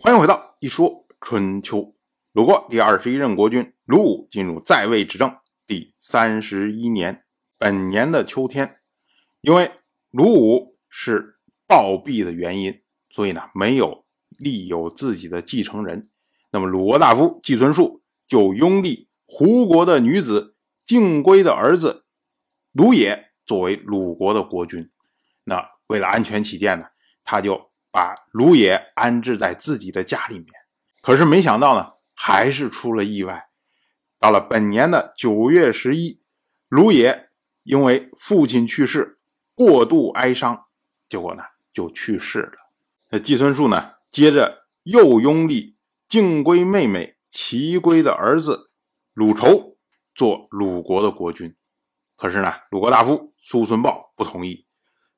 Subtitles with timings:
[0.00, 1.92] 欢迎回到一说春秋。
[2.32, 5.36] 鲁国第二十一任国君鲁武进入在位执政
[5.66, 7.24] 第三十一年，
[7.58, 8.78] 本年的秋天，
[9.40, 9.72] 因为
[10.10, 12.80] 鲁武是暴毙的原因，
[13.10, 14.04] 所以呢没有
[14.38, 16.08] 立有自己的继承人。
[16.52, 20.54] 那么鲁国大夫季孙树就拥立胡国的女子
[20.86, 22.04] 敬归的儿子
[22.70, 24.90] 鲁野作为鲁国的国君。
[25.42, 26.86] 那为了安全起见呢，
[27.24, 30.46] 他就把鲁野安置在自己的家里面。
[31.02, 33.48] 可是没想到呢，还是出了意外。
[34.18, 36.20] 到了本年的九月十一，
[36.68, 37.30] 鲁野
[37.62, 39.18] 因为父亲去世，
[39.54, 40.66] 过度哀伤，
[41.08, 42.56] 结果呢就去世了。
[43.10, 45.76] 那季孙树呢，接着又拥立。
[46.08, 48.70] 敬归妹妹齐归的儿子
[49.12, 49.76] 鲁仇
[50.14, 51.54] 做鲁国的国君，
[52.16, 54.66] 可是呢，鲁国大夫苏孙豹不同意。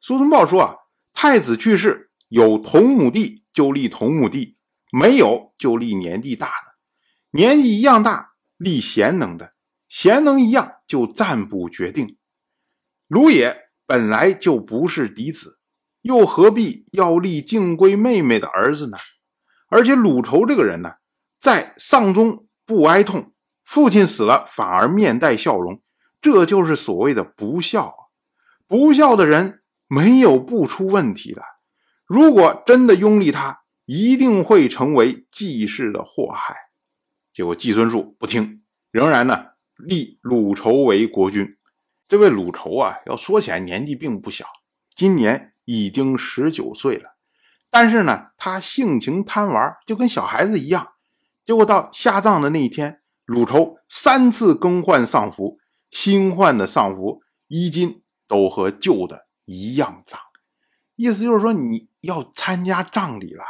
[0.00, 0.76] 苏孙豹说：“啊，
[1.12, 4.56] 太子去世，有同母弟就立同母弟，
[4.92, 6.74] 没有就立年纪大的，
[7.30, 9.52] 年纪一样大立贤能的，
[9.88, 12.16] 贤能一样就暂不决定。
[13.06, 15.58] 鲁也本来就不是嫡子，
[16.02, 18.98] 又何必要立敬归妹妹的儿子呢？”
[19.70, 20.94] 而且鲁仇这个人呢，
[21.40, 23.32] 在丧中不哀痛，
[23.64, 25.82] 父亲死了反而面带笑容，
[26.20, 27.94] 这就是所谓的不孝。
[28.66, 31.42] 不孝的人没有不出问题的。
[32.08, 36.56] 如果真的拥立他，一定会成为季氏的祸害。
[37.30, 41.58] 结果季孙树不听，仍然呢立鲁仇为国君。
[42.08, 44.46] 这位鲁仇啊，要说起来年纪并不小，
[44.94, 47.16] 今年已经十九岁了。
[47.68, 50.94] 但是呢，他性情贪玩，就跟小孩子一样。
[51.44, 55.58] 结果到下葬的那一天，鲁仇三次更换丧服，
[55.90, 60.18] 新换的丧服衣襟都和旧的一样脏。
[60.96, 63.44] 意思就是说，你要参加葬礼了，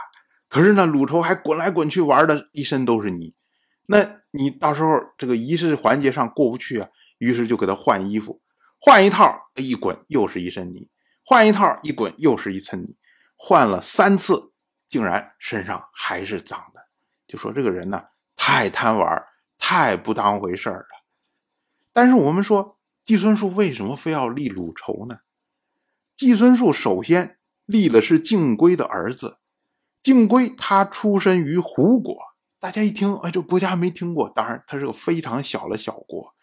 [0.48, 3.34] 可是呢，鲁仇还滚来滚去玩的一身都是泥。
[3.86, 8.40] 那你到时候这个仪式环节上过不去啊，于是就给他换衣服，
[8.78, 10.90] 换一套一滚又是一身泥，
[11.24, 12.96] 换一套一滚又是一层泥。
[13.36, 14.52] 换了三次，
[14.88, 16.80] 竟然身上还是脏的，
[17.26, 18.02] 就说这个人呢
[18.36, 19.24] 太贪玩，
[19.58, 20.88] 太不当回事儿了。
[21.92, 25.20] 但是我们说季孙树为什么非要立鲁仇呢？
[26.16, 27.37] 季孙树首先
[27.68, 29.36] 立的是敬归的儿子，
[30.02, 32.16] 敬归他出身于胡国，
[32.58, 34.32] 大家一听，哎，这国家没听过。
[34.34, 36.34] 当然，他是个非常小的小国，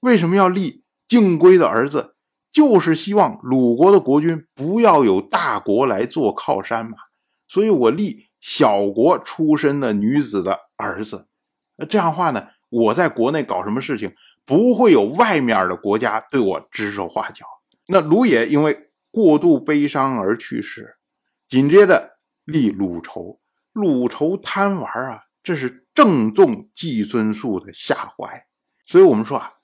[0.00, 2.14] 为什么要立敬归的儿子？
[2.52, 6.96] 就是希望鲁国的国君不要有大国来做靠山嘛，
[7.48, 11.26] 所以我立小国出身的女子的儿子，
[11.76, 17.46] 那这样的话呢，我在国内搞什么事情，不会有外面的国家对我指手画脚。
[17.88, 18.85] 那鲁也因为
[19.16, 20.98] 过度悲伤而去世，
[21.48, 23.40] 紧接着立鲁仇，
[23.72, 28.46] 鲁仇贪玩啊，这是正中季孙树的下怀，
[28.84, 29.54] 所以我们说啊。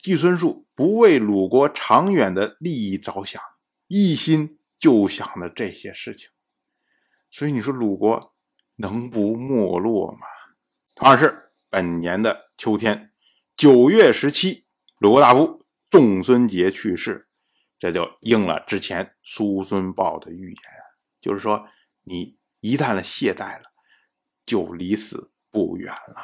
[0.00, 3.40] 季孙树不为鲁国长远的利益着想，
[3.86, 6.28] 一心就想着这些事情，
[7.30, 8.34] 所以你说鲁国
[8.74, 10.26] 能不没落吗？
[10.96, 13.12] 同样是本年的秋天，
[13.54, 14.66] 九月十七，
[14.98, 17.28] 鲁国大夫仲孙杰去世，
[17.82, 20.62] 这就应了之前苏孙豹的预言，
[21.20, 21.66] 就是说
[22.04, 23.72] 你一旦了懈怠了，
[24.44, 26.22] 就离死不远了。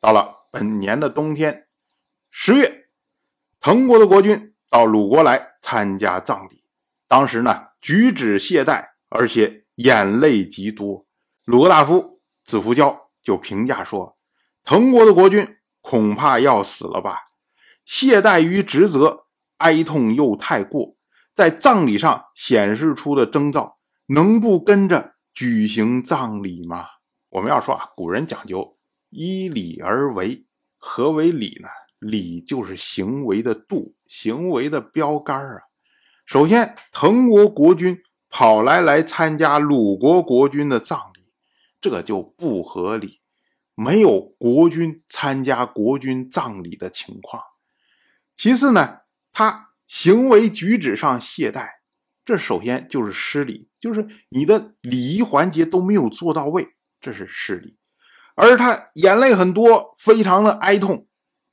[0.00, 1.68] 到了本年的冬天。
[2.30, 2.88] 十月，
[3.60, 6.64] 滕国的国君到鲁国来参加葬礼。
[7.06, 11.06] 当时呢，举止懈怠，而且眼泪极多。
[11.44, 14.18] 鲁国大夫子服交就评价说
[14.64, 17.26] ：“滕国的国君恐怕要死了吧？
[17.84, 19.26] 懈怠于职责，
[19.58, 20.96] 哀痛又太过，
[21.34, 26.86] 在葬礼上显示出的征兆，能不跟着举行葬礼吗？”
[27.30, 28.72] 我们要说啊，古人讲究
[29.10, 30.46] 依礼而为，
[30.78, 31.68] 何为礼呢？
[31.98, 35.62] 礼就是行为的度，行为的标杆啊。
[36.24, 37.98] 首先，滕国国君
[38.30, 41.32] 跑来来参加鲁国国君的葬礼，
[41.80, 43.18] 这就不合理，
[43.74, 47.42] 没有国君参加国君葬礼的情况。
[48.36, 48.98] 其次呢，
[49.38, 51.68] 他行为举止上懈怠，
[52.24, 57.78] 这首先就是失礼，就是你的礼仪环节都没有做到位，这是失礼。
[58.34, 61.06] 而他眼泪很多，非常的哀痛。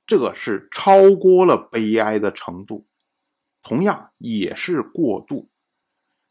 [0.08, 2.88] 这个是超过了悲哀的程度，
[3.62, 5.52] 同样也是过度。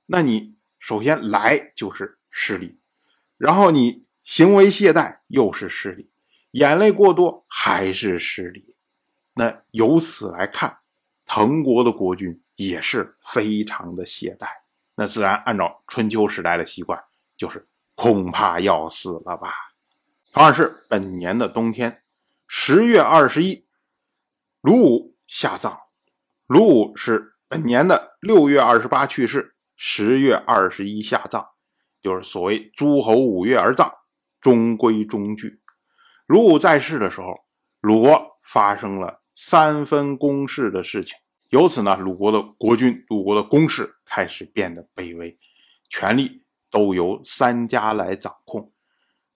[0.07, 2.81] 那你首先来就是失礼，
[3.39, 6.11] 然后你行为懈怠又是失礼，
[6.51, 8.75] 眼泪过多还是失礼。
[9.35, 10.79] 那由此来看，
[11.27, 14.47] 滕国的国君也是非常的懈怠。
[14.97, 17.03] 那自然按照春秋时代的习惯，
[17.37, 19.53] 就是恐怕要死了吧。
[20.33, 22.03] 同样是本年的冬天，
[22.47, 23.67] 十月二十一，
[24.61, 25.81] 鲁武下葬。
[26.47, 31.45] 鲁武是本年的六月二十八去世，十月二十一下葬，
[32.01, 33.93] 就是所谓诸侯五月而葬，
[34.41, 35.61] 中规中矩。
[36.27, 37.35] 鲁武在世的时候，
[37.81, 45.37] 鲁国发生了三分公室的事情，由此呢，鲁国的国君、鲁国的公室开始变得卑微，
[45.89, 48.73] 权力都由三家来掌控。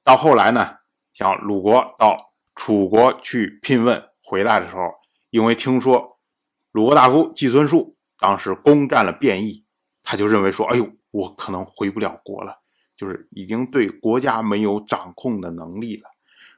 [0.04, 0.76] 到后来呢？
[1.12, 4.82] 像鲁国到楚国去聘问回来的时候，
[5.30, 6.20] 因为听说
[6.70, 9.64] 鲁国大夫季孙树当时攻占了汴邑，
[10.04, 12.60] 他就认为说：“哎呦，我可能回不了国了，
[12.96, 16.08] 就是已经对国家没有掌控的能力了。”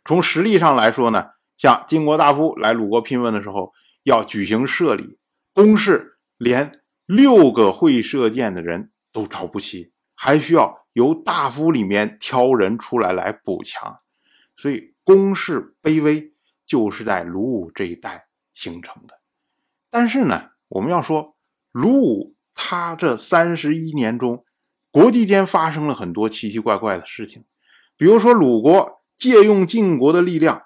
[0.04, 3.74] 从实力上来说呢，像晋国大夫来鲁国聘问的时候，
[4.04, 5.18] 要举行社礼，
[5.52, 13.94] 公事连六个会射箭的人都找不齐，还需要由大夫里面挑人出来来补强。
[14.56, 16.32] 所以，公室卑微
[16.64, 19.20] 就是在鲁武这一代形成的。
[19.90, 21.36] 但是呢，我们要说，
[21.72, 24.46] 鲁武他这三十一年中，
[24.90, 27.44] 国际间发生了很多奇奇怪怪的事情。
[27.98, 30.62] 比如说，鲁国借用晋国的力量，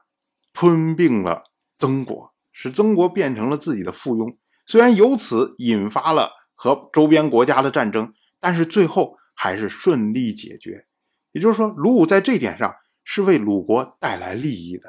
[0.54, 1.42] 吞并了
[1.78, 4.34] 曾国，使曾国变成了自己的附庸。
[4.66, 10.86] 虽然由此引发了和周边国家的战争，但是最后还是顺利解决。
[11.32, 12.74] 也就是说，鲁武在这点上。
[13.06, 14.88] 是为鲁国带来利益的。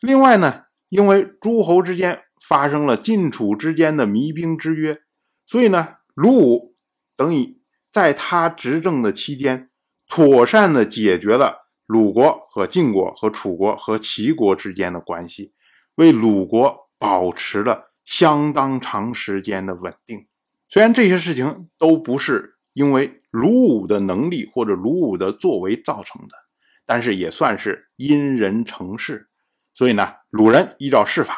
[0.00, 5.02] 另外呢，因为诸侯之间发生了晋楚之间的弭兵之约，
[5.44, 6.74] 所以呢，鲁武
[7.14, 7.60] 等于
[7.92, 9.68] 在他执政的期间，
[10.08, 11.61] 妥善的解决了
[11.92, 15.52] 鲁国和晋国和楚国和齐国之间的关系，
[15.96, 20.26] 为鲁国保持了相当长时间的稳定。
[20.68, 26.42] 虽然这些事情都不是因为鲁武的能力或者鲁武的作为造成的。
[26.84, 29.28] 但是也算是因人成事，
[29.72, 31.36] 所以呢，鲁人依照谥法，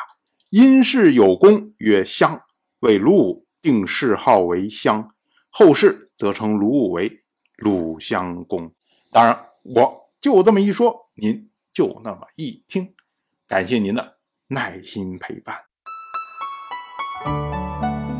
[0.48, 2.40] 因事有功曰襄，
[2.80, 5.10] 为鲁武定谥号为襄，
[5.50, 7.22] 后世则称鲁武为
[7.58, 8.72] 鲁襄公。
[9.12, 12.94] 当然，我就这么一说，您就那么一听，
[13.46, 14.16] 感谢您的
[14.48, 15.54] 耐心陪伴。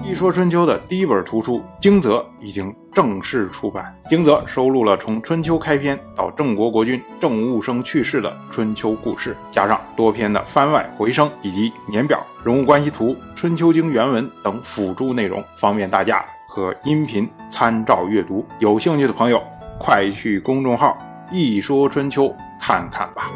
[0.07, 18.45] 《一说春秋》的第一本图书《惊泽》已经正式出版，《惊泽》收录了从春秋开篇到郑国国君郑务生去世的春秋故事，加上多篇的番外回声以及年表、人物关系图、春秋经原文等辅助内容，方便大家和音频参照阅读。
[18.59, 19.43] 有兴趣的朋友，
[19.81, 20.99] 快去公众号
[21.31, 22.27] 《一说春秋》
[22.61, 23.31] 看看吧。